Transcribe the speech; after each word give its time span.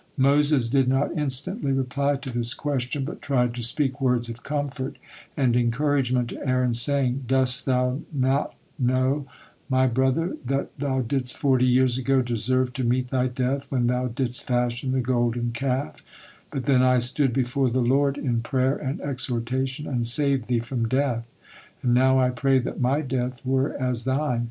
Moses 0.17 0.67
did 0.67 0.87
not 0.87 1.15
instantly 1.15 1.71
reply 1.71 2.15
to 2.15 2.31
this 2.31 2.55
question, 2.55 3.05
but 3.05 3.21
tried 3.21 3.53
to 3.53 3.61
speak 3.61 4.01
words 4.01 4.29
of 4.29 4.41
comfort 4.41 4.97
and 5.37 5.55
encouragement 5.55 6.29
to 6.29 6.39
Aaron, 6.43 6.73
saying: 6.73 7.25
"Dost 7.27 7.67
thou 7.67 7.99
not 8.11 8.55
know, 8.79 9.27
my 9.69 9.85
brother, 9.85 10.35
that 10.43 10.75
thou 10.79 11.01
didst 11.01 11.37
forty 11.37 11.67
years 11.67 11.99
ago 11.99 12.23
deserve 12.23 12.73
to 12.73 12.83
meet 12.83 13.11
thy 13.11 13.27
death 13.27 13.67
when 13.69 13.85
thou 13.85 14.07
didst 14.07 14.43
fashion 14.47 14.91
the 14.91 15.01
Golden 15.01 15.51
Calf, 15.51 16.01
but 16.49 16.63
then 16.63 16.81
I 16.81 16.97
stood 16.97 17.31
before 17.31 17.69
the 17.69 17.79
Lord 17.79 18.17
in 18.17 18.41
prayer 18.41 18.75
and 18.75 18.99
exhortation, 19.01 19.85
and 19.85 20.07
saved 20.07 20.47
thee 20.47 20.61
from 20.61 20.87
death. 20.87 21.27
And 21.83 21.93
now 21.93 22.19
I 22.19 22.31
pray 22.31 22.57
that 22.57 22.81
my 22.81 23.01
death 23.03 23.45
were 23.45 23.75
as 23.79 24.05
thine! 24.05 24.39